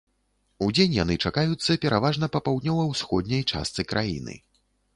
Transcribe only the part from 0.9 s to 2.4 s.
яны чакаюцца пераважна